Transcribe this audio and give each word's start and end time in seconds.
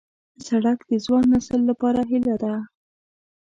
سړک 0.47 0.79
د 0.89 0.91
ځوان 1.05 1.25
نسل 1.33 1.61
لپاره 1.69 2.01
هیله 2.09 2.35
ده. 2.43 2.53